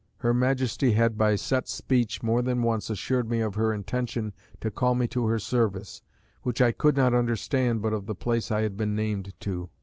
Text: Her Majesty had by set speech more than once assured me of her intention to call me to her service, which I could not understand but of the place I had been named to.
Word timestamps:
Her 0.17 0.33
Majesty 0.33 0.93
had 0.93 1.15
by 1.15 1.35
set 1.35 1.67
speech 1.67 2.23
more 2.23 2.41
than 2.41 2.63
once 2.63 2.89
assured 2.89 3.29
me 3.29 3.39
of 3.41 3.53
her 3.53 3.71
intention 3.71 4.33
to 4.59 4.71
call 4.71 4.95
me 4.95 5.07
to 5.09 5.27
her 5.27 5.37
service, 5.37 6.01
which 6.41 6.59
I 6.59 6.71
could 6.71 6.97
not 6.97 7.13
understand 7.13 7.83
but 7.83 7.93
of 7.93 8.07
the 8.07 8.15
place 8.15 8.49
I 8.49 8.61
had 8.63 8.75
been 8.77 8.95
named 8.95 9.35
to. 9.41 9.69